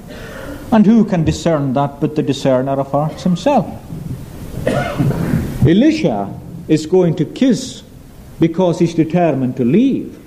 [0.72, 3.66] And who can discern that but the discerner of hearts himself?
[5.66, 7.84] Elisha is going to kiss
[8.40, 10.18] because he's determined to leave.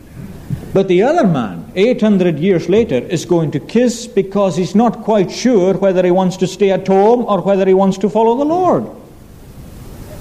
[0.72, 5.30] But the other man, 800 years later, is going to kiss because he's not quite
[5.30, 8.44] sure whether he wants to stay at home or whether he wants to follow the
[8.44, 8.86] Lord.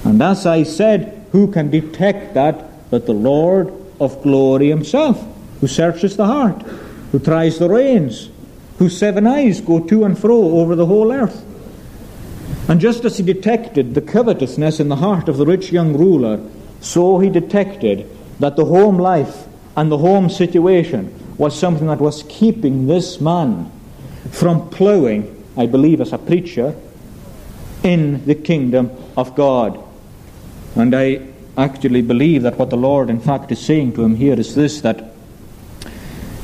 [0.04, 5.26] And as I said, who can detect that but the Lord of glory himself,
[5.62, 6.62] who searches the heart,
[7.12, 8.30] who tries the reins,
[8.78, 11.46] whose seven eyes go to and fro over the whole earth?
[12.68, 16.40] And just as he detected the covetousness in the heart of the rich young ruler,
[16.82, 18.10] so he detected
[18.40, 23.72] that the home life and the home situation was something that was keeping this man
[24.32, 26.76] from ploughing, I believe, as a preacher,
[27.84, 29.84] in the kingdom of God.
[30.76, 31.28] And I
[31.58, 34.82] actually believe that what the Lord, in fact, is saying to him here is this
[34.82, 35.14] that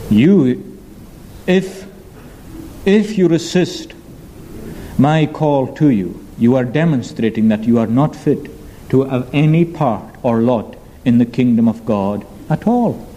[0.09, 0.79] you,
[1.47, 1.87] if,
[2.85, 3.93] if you resist
[4.97, 8.49] my call to you, you are demonstrating that you are not fit
[8.89, 10.75] to have any part or lot
[11.05, 13.08] in the kingdom of God at all.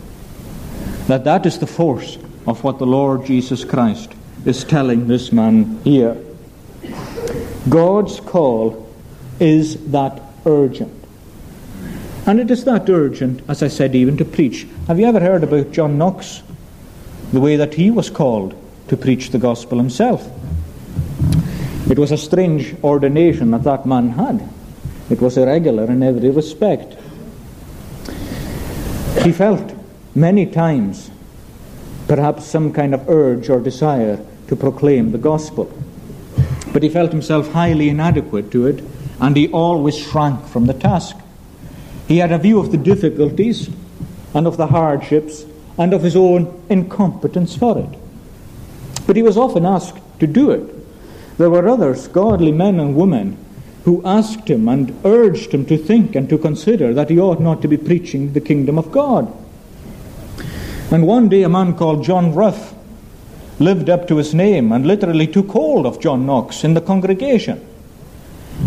[1.06, 4.12] That that is the force of what the Lord Jesus Christ
[4.44, 6.16] is telling this man here.
[7.68, 8.88] God's call
[9.38, 10.92] is that urgent.
[12.26, 14.66] And it is that urgent, as I said, even to preach.
[14.86, 16.42] Have you ever heard about John Knox?
[17.32, 18.54] The way that he was called
[18.88, 20.28] to preach the gospel himself.
[21.90, 24.48] It was a strange ordination that that man had.
[25.10, 26.96] It was irregular in every respect.
[29.22, 29.74] He felt
[30.14, 31.10] many times
[32.08, 35.72] perhaps some kind of urge or desire to proclaim the gospel.
[36.72, 38.82] But he felt himself highly inadequate to it,
[39.20, 41.16] and he always shrank from the task.
[42.08, 43.70] He had a view of the difficulties
[44.34, 45.44] and of the hardships
[45.78, 47.98] and of his own incompetence for it.
[49.06, 51.38] But he was often asked to do it.
[51.38, 53.36] There were others, godly men and women,
[53.84, 57.62] who asked him and urged him to think and to consider that he ought not
[57.62, 59.32] to be preaching the kingdom of God.
[60.92, 62.74] And one day a man called John Rough
[63.58, 67.66] lived up to his name and literally took hold of John Knox in the congregation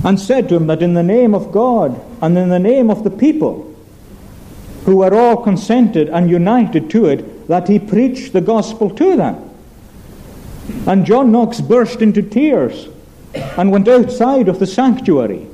[0.04, 3.04] and said to him that in the name of God and in the name of
[3.04, 3.72] the people,
[4.86, 9.50] who were all consented and united to it, that he preached the gospel to them.
[10.88, 12.88] And John Knox burst into tears
[13.34, 15.46] and went outside of the sanctuary,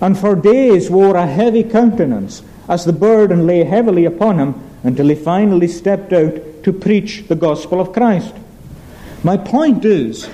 [0.00, 5.08] and for days wore a heavy countenance as the burden lay heavily upon him until
[5.08, 8.34] he finally stepped out to preach the gospel of Christ.
[9.22, 10.28] My point is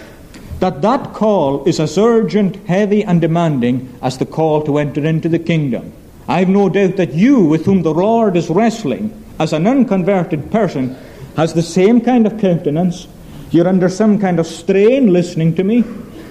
[0.61, 5.29] that that call is as urgent, heavy, and demanding as the call to enter into
[5.29, 5.93] the kingdom.
[6.29, 10.97] I've no doubt that you, with whom the Lord is wrestling, as an unconverted person,
[11.37, 13.07] has the same kind of countenance.
[13.51, 15.85] You're under some kind of strain listening to me.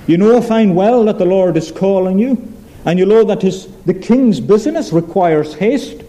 [0.07, 2.51] You know fine well that the Lord is calling you,
[2.85, 6.03] and you know that his, the king's business requires haste,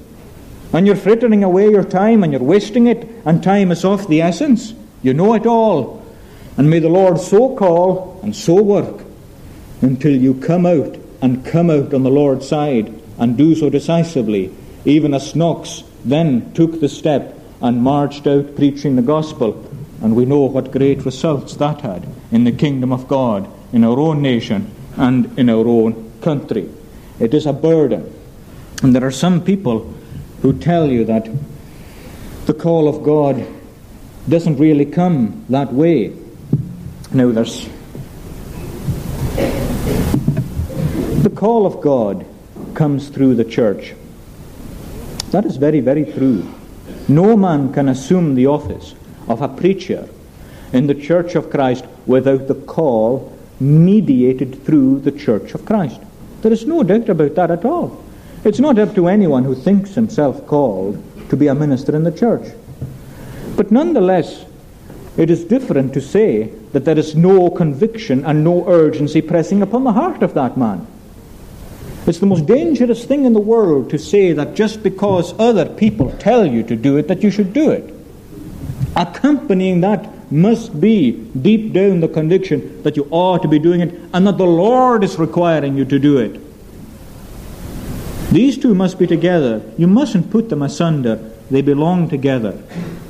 [0.77, 4.21] and you're frittering away your time and you're wasting it, and time is of the
[4.21, 4.75] essence.
[5.03, 6.05] You know it all.
[6.59, 9.05] And may the Lord so call and so work
[9.81, 14.55] until you come out and come out on the Lord's side and do so decisively,
[14.85, 19.71] even as Knox then took the step and marched out preaching the gospel.
[20.03, 23.99] And we know what great results that had in the kingdom of God, in our
[23.99, 26.69] own nation, and in our own country.
[27.19, 28.13] It is a burden.
[28.83, 29.95] And there are some people
[30.43, 31.29] who tell you that
[32.47, 33.47] the call of God
[34.29, 36.13] doesn't really come that way.
[37.13, 37.69] Now, there's
[41.23, 42.27] the call of God
[42.75, 43.95] comes through the church.
[45.31, 46.53] That is very, very true.
[47.09, 48.95] No man can assume the office
[49.29, 50.09] of a preacher
[50.73, 56.01] in the church of Christ without the call mediated through the church of Christ.
[56.43, 58.05] There is no doubt about that at all.
[58.45, 62.13] It's not up to anyone who thinks himself called to be a minister in the
[62.13, 62.53] church.
[63.57, 64.45] But nonetheless,
[65.17, 69.85] it is different to say that there is no conviction and no urgency pressing upon
[69.85, 70.87] the heart of that man.
[72.07, 76.13] It's the most dangerous thing in the world to say that just because other people
[76.19, 77.93] tell you to do it, that you should do it.
[78.95, 83.95] Accompanying that must be deep down the conviction that you ought to be doing it
[84.13, 86.41] and that the Lord is requiring you to do it.
[88.37, 89.63] These two must be together.
[89.79, 91.17] You mustn't put them asunder.
[91.51, 92.53] They belong together.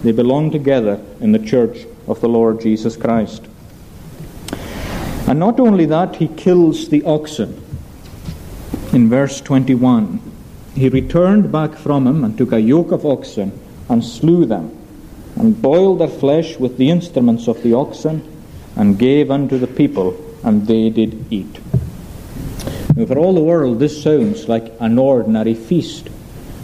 [0.04, 3.44] They belong together in the church of the Lord Jesus Christ.
[5.26, 7.60] And not only that, he kills the oxen
[8.92, 10.20] in verse 21.
[10.76, 13.50] He returned back from him and took a yoke of oxen
[13.88, 14.70] and slew them,
[15.34, 18.22] and boiled their flesh with the instruments of the oxen,
[18.76, 21.58] and gave unto the people, and they did eat.
[22.96, 26.08] Now, for all the world, this sounds like an ordinary feast,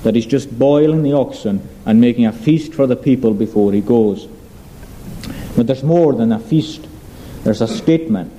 [0.02, 3.82] that he's just boiling the oxen and making a feast for the people before he
[3.82, 4.26] goes.
[5.54, 6.88] But there's more than a feast,
[7.44, 8.32] there's a statement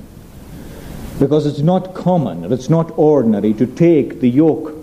[1.19, 4.75] because it's not common, it's not ordinary to take the yoke,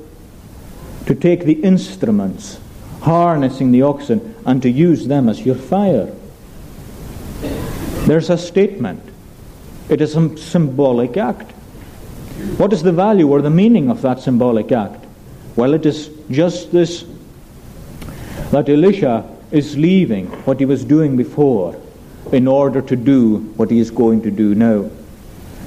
[1.07, 2.61] to take the instruments,
[3.01, 6.15] harnessing the oxen, and to use them as your fire.
[8.07, 9.03] There's a statement.
[9.89, 11.53] It is a symbolic act.
[12.57, 15.05] What is the value or the meaning of that symbolic act?
[15.57, 17.05] Well, it is just this
[18.51, 21.81] that Elisha is leaving what he was doing before
[22.33, 24.91] in order to do what he is going to do now.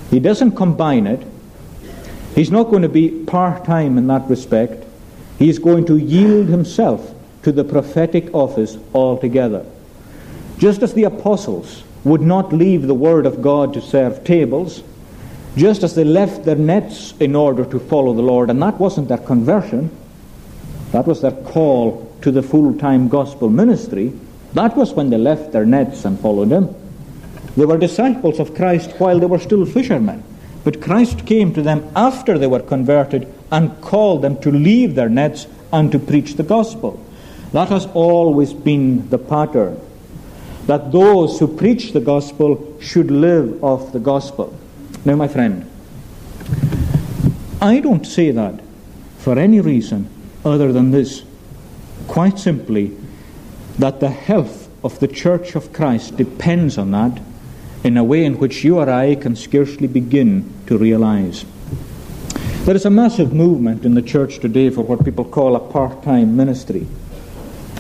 [0.10, 1.26] He doesn't combine it.
[2.36, 4.86] He's not going to be part time in that respect.
[5.40, 7.14] He's going to yield himself
[7.44, 9.66] to the prophetic office altogether.
[10.58, 14.84] Just as the apostles would not leave the Word of God to serve tables,
[15.56, 19.08] just as they left their nets in order to follow the Lord, and that wasn't
[19.08, 19.92] their conversion,
[20.92, 24.14] that was their call to the full time gospel ministry.
[24.54, 26.74] That was when they left their nets and followed Him.
[27.56, 30.24] They were disciples of Christ while they were still fishermen.
[30.64, 35.10] But Christ came to them after they were converted and called them to leave their
[35.10, 37.04] nets and to preach the gospel.
[37.52, 39.80] That has always been the pattern.
[40.68, 44.58] That those who preach the gospel should live off the gospel.
[45.06, 45.70] Now, my friend,
[47.62, 48.62] I don't say that
[49.18, 50.10] for any reason
[50.46, 51.24] other than this.
[52.08, 52.96] Quite simply,
[53.80, 57.22] that the health of the Church of Christ depends on that
[57.84, 61.46] in a way in which you or I can scarcely begin to realize.
[62.66, 66.04] There is a massive movement in the church today for what people call a part
[66.04, 66.88] time ministry.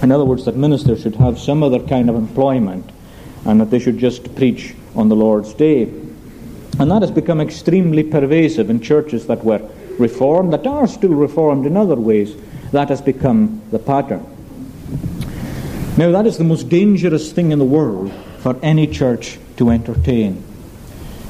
[0.01, 2.89] In other words, that ministers should have some other kind of employment
[3.45, 5.85] and that they should just preach on the Lord's day.
[6.79, 9.61] And that has become extremely pervasive in churches that were
[9.99, 12.35] reformed, that are still reformed in other ways.
[12.71, 14.25] That has become the pattern.
[15.95, 20.43] Now, that is the most dangerous thing in the world for any church to entertain.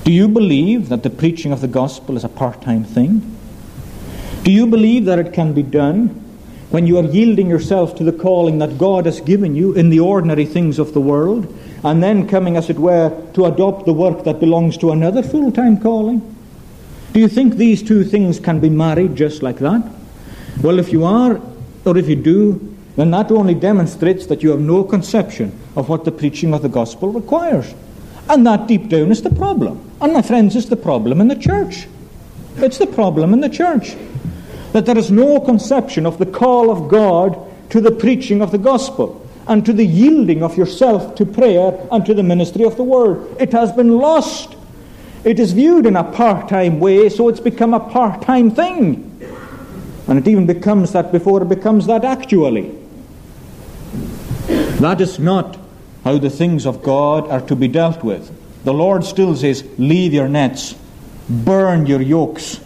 [0.05, 3.37] Do you believe that the preaching of the gospel is a part time thing?
[4.43, 6.07] Do you believe that it can be done
[6.69, 9.99] when you are yielding yourself to the calling that God has given you in the
[9.99, 11.45] ordinary things of the world,
[11.83, 15.51] and then coming, as it were, to adopt the work that belongs to another full
[15.51, 16.21] time calling?
[17.11, 19.83] Do you think these two things can be married just like that?
[20.61, 21.41] Well, if you are,
[21.85, 26.05] or if you do, then that only demonstrates that you have no conception of what
[26.05, 27.73] the preaching of the gospel requires.
[28.29, 29.91] And that deep down is the problem.
[29.99, 31.87] And my friends, it's the problem in the church.
[32.57, 33.95] It's the problem in the church.
[34.71, 37.37] That there is no conception of the call of God
[37.71, 42.05] to the preaching of the gospel and to the yielding of yourself to prayer and
[42.05, 43.35] to the ministry of the word.
[43.39, 44.55] It has been lost.
[45.23, 49.09] It is viewed in a part time way, so it's become a part time thing.
[50.07, 52.77] And it even becomes that before it becomes that actually.
[54.79, 55.57] That is not
[56.03, 58.31] how the things of God are to be dealt with.
[58.65, 60.75] The Lord still says, Leave your nets,
[61.29, 62.59] burn your yokes,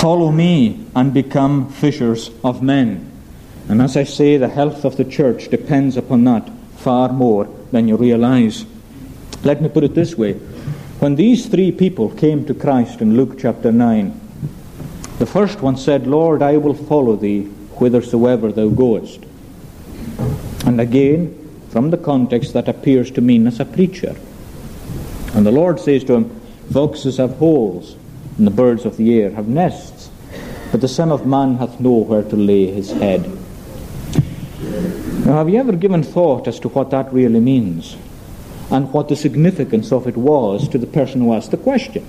[0.00, 3.15] follow me, and become fishers of men.
[3.68, 7.88] And as I say, the health of the church depends upon that far more than
[7.88, 8.64] you realize.
[9.42, 10.34] Let me put it this way.
[10.98, 14.20] When these three people came to Christ in Luke chapter 9,
[15.18, 17.44] the first one said, Lord, I will follow thee
[17.78, 19.20] whithersoever thou goest.
[20.64, 24.16] And again, from the context, that appears to mean as a preacher.
[25.34, 26.40] And the Lord says to him,
[26.72, 27.96] Foxes have holes,
[28.38, 30.10] and the birds of the air have nests,
[30.70, 33.30] but the Son of Man hath nowhere to lay his head.
[35.26, 37.96] Now, have you ever given thought as to what that really means?
[38.70, 42.06] And what the significance of it was to the person who asked the question?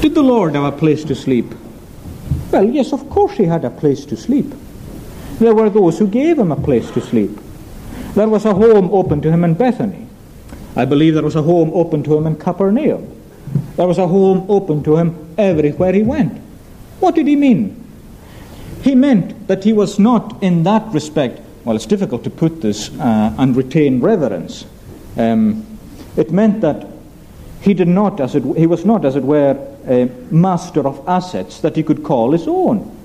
[0.00, 1.54] Did the Lord have a place to sleep?
[2.50, 4.52] Well, yes, of course he had a place to sleep.
[5.38, 7.38] There were those who gave him a place to sleep.
[8.16, 10.08] There was a home open to him in Bethany.
[10.74, 13.06] I believe there was a home open to him in Capernaum.
[13.76, 16.36] There was a home open to him everywhere he went.
[16.98, 17.81] What did he mean?
[18.82, 22.90] He meant that he was not, in that respect, well, it's difficult to put this
[22.98, 24.64] uh, and retain reverence.
[25.16, 25.78] Um,
[26.16, 26.88] it meant that
[27.60, 29.56] he did not, as it, he was not, as it were,
[29.86, 32.96] a master of assets that he could call his own.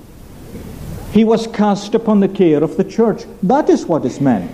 [1.12, 3.22] He was cast upon the care of the church.
[3.44, 4.50] That is what is meant.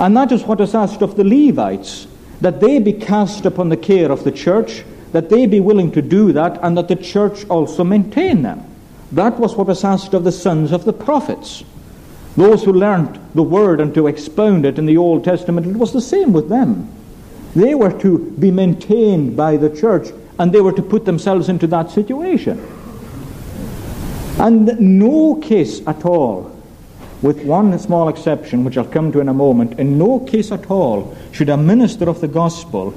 [0.00, 2.06] And that is what is asked of the Levites,
[2.40, 6.02] that they be cast upon the care of the church, that they be willing to
[6.02, 8.64] do that, and that the church also maintain them.
[9.12, 11.64] That was what was asked of the sons of the prophets.
[12.36, 15.92] Those who learnt the word and to expound it in the Old Testament, it was
[15.92, 16.92] the same with them.
[17.54, 21.66] They were to be maintained by the church, and they were to put themselves into
[21.68, 22.60] that situation.
[24.38, 26.54] And no case at all,
[27.22, 30.70] with one small exception, which I'll come to in a moment, in no case at
[30.70, 32.92] all should a minister of the gospel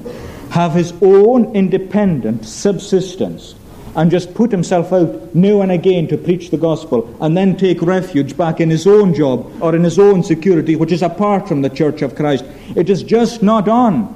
[0.49, 3.55] have his own independent subsistence
[4.00, 7.82] and just put himself out now and again to preach the gospel and then take
[7.82, 11.62] refuge back in his own job or in his own security, which is apart from
[11.62, 12.45] the church of Christ.
[12.78, 14.16] It is just not on.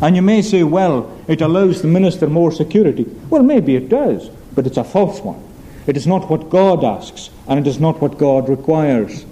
[0.00, 3.02] And you may say, well, it allows the minister more security.
[3.30, 5.42] Well, maybe it does, but it's a false one.
[5.88, 9.26] It is not what God asks, and it is not what God requires.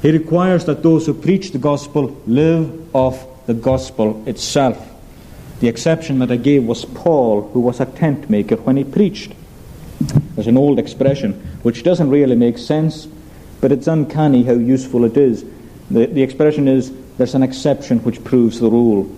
[0.00, 4.97] He requires that those who preach the gospel live off the gospel itself.
[5.60, 9.32] The exception that I gave was Paul, who was a tent maker when he preached.
[10.34, 11.32] There's an old expression
[11.62, 13.08] which doesn't really make sense,
[13.60, 15.44] but it's uncanny how useful it is.
[15.90, 19.10] The, the expression is there's an exception which proves the rule.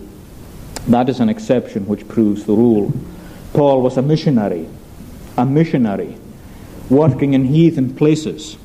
[0.88, 2.92] That is an exception which proves the rule.
[3.52, 4.66] Paul was a missionary,
[5.36, 6.16] a missionary
[6.88, 8.56] working in heathen places.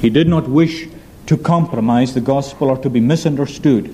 [0.00, 0.88] He did not wish
[1.26, 3.86] to compromise the gospel or to be misunderstood,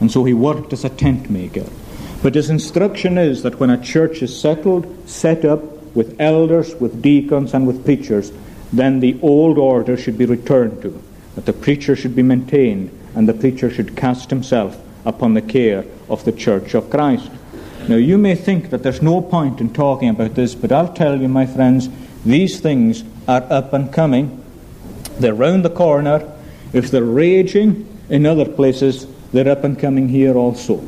[0.00, 1.66] and so he worked as a tent maker.
[2.22, 5.62] But his instruction is that when a church is settled, set up
[5.94, 8.30] with elders, with deacons, and with preachers,
[8.72, 11.02] then the old order should be returned to,
[11.34, 15.84] that the preacher should be maintained, and the preacher should cast himself upon the care
[16.08, 17.30] of the church of Christ.
[17.88, 21.20] Now, you may think that there's no point in talking about this, but I'll tell
[21.20, 21.88] you, my friends,
[22.24, 24.44] these things are up and coming.
[25.18, 26.30] They're round the corner.
[26.72, 30.84] If they're raging in other places, they're up and coming here also.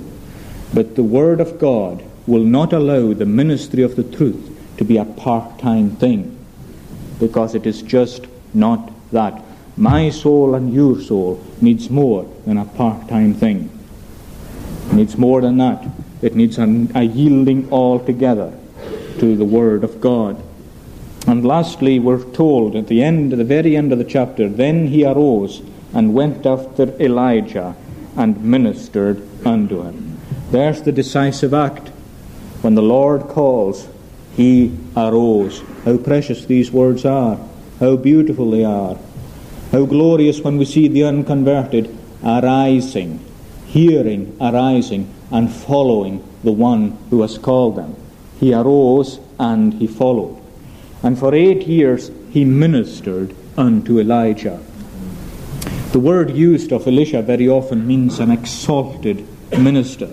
[0.75, 4.97] But the Word of God will not allow the ministry of the truth to be
[4.97, 6.39] a part time thing
[7.19, 9.43] because it is just not that.
[9.77, 13.71] My soul and your soul needs more than a part time thing.
[14.89, 15.87] It needs more than that.
[16.23, 16.65] It needs a,
[16.95, 18.57] a yielding altogether
[19.19, 20.43] to the Word of God.
[21.27, 24.89] And lastly, we're told at the end, at the very end of the chapter, then
[24.89, 25.63] he arose
[25.95, 27.77] and went after Elijah
[28.17, 30.12] and ministered unto him.
[30.53, 31.89] There's the decisive act.
[32.61, 33.89] When the Lord calls,
[34.37, 35.63] he arose.
[35.87, 37.41] How precious these words are.
[37.81, 38.99] How beautiful they are.
[39.71, 43.25] How glorious when we see the unconverted arising,
[43.65, 47.97] hearing, arising, and following the one who has called them.
[48.39, 50.39] He arose and he followed.
[51.03, 54.61] And for eight years he ministered unto Elijah.
[55.93, 59.27] The word used of Elisha very often means an exalted
[59.59, 60.11] minister.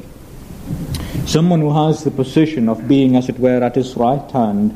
[1.30, 4.74] Someone who has the position of being, as it were, at his right hand,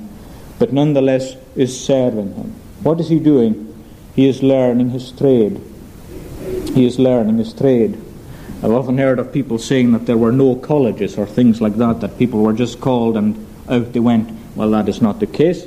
[0.59, 2.53] but nonetheless is serving him.
[2.83, 3.73] What is he doing?
[4.15, 5.59] He is learning his trade.
[6.75, 7.99] He is learning his trade.
[8.61, 12.01] I've often heard of people saying that there were no colleges or things like that,
[12.01, 14.29] that people were just called and out they went.
[14.55, 15.65] Well, that is not the case.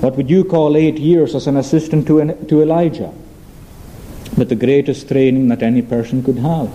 [0.00, 3.14] What would you call eight years as an assistant to, to Elijah?
[4.36, 6.72] But the greatest training that any person could have.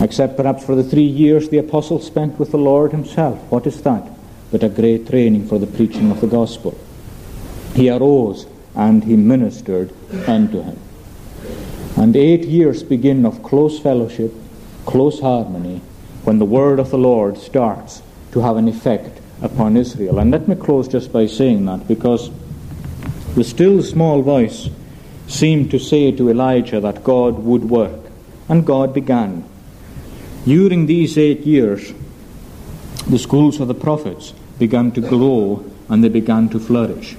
[0.00, 3.38] Except perhaps for the three years the apostle spent with the Lord himself.
[3.50, 4.08] What is that?
[4.52, 6.78] But a great training for the preaching of the gospel.
[7.74, 9.92] He arose and he ministered
[10.26, 10.78] unto him.
[11.96, 14.32] And eight years begin of close fellowship,
[14.86, 15.80] close harmony,
[16.22, 20.18] when the word of the Lord starts to have an effect upon Israel.
[20.18, 22.30] And let me close just by saying that because
[23.34, 24.68] the still small voice
[25.26, 28.00] seemed to say to Elijah that God would work,
[28.48, 29.44] and God began.
[30.48, 31.92] During these eight years,
[33.06, 37.16] the schools of the prophets began to grow and they began to flourish.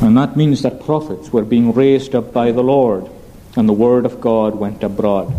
[0.00, 3.10] And that means that prophets were being raised up by the Lord
[3.54, 5.30] and the word of God went abroad.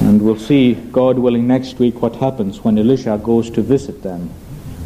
[0.00, 4.30] And we'll see, God willing, next week what happens when Elisha goes to visit them.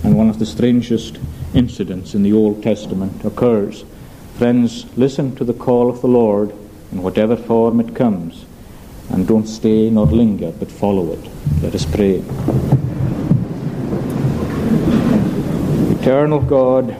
[0.02, 1.18] And one of the strangest
[1.52, 3.84] incidents in the Old Testament occurs.
[4.38, 6.54] Friends, listen to the call of the Lord
[6.92, 8.43] in whatever form it comes.
[9.10, 11.30] And don't stay nor linger, but follow it.
[11.62, 12.22] Let us pray.
[16.00, 16.96] Eternal God,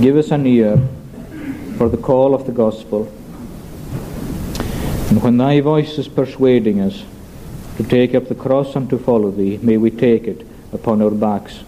[0.00, 0.80] give us an ear
[1.76, 3.12] for the call of the gospel.
[5.10, 7.02] And when thy voice is persuading us
[7.76, 11.10] to take up the cross and to follow thee, may we take it upon our
[11.10, 11.64] backs.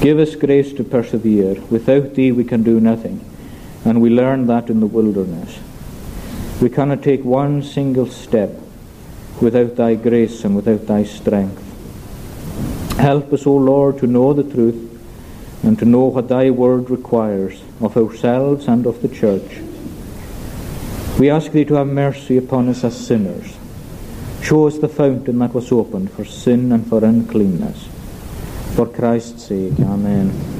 [0.00, 1.60] Give us grace to persevere.
[1.70, 3.24] Without thee we can do nothing.
[3.84, 5.58] And we learn that in the wilderness.
[6.60, 8.50] We cannot take one single step
[9.40, 11.64] without thy grace and without thy strength.
[12.98, 14.86] Help us, O Lord, to know the truth
[15.62, 19.58] and to know what thy word requires of ourselves and of the church.
[21.18, 23.56] We ask thee to have mercy upon us as sinners.
[24.42, 27.88] Show us the fountain that was opened for sin and for uncleanness.
[28.74, 30.59] For Christ's sake, Amen.